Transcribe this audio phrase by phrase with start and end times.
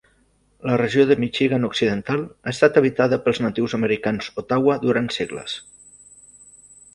[0.67, 5.61] La regió de Michigan Occidental ha estat habitada pels natius americans Ottawa durant segles.